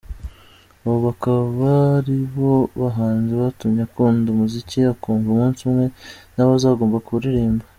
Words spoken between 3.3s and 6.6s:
batumye akunda umuziki akumva umunsi umwe nawe